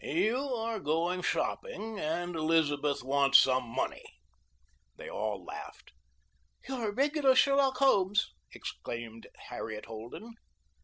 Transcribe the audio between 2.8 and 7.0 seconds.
wants some money." They all laughed. "You're a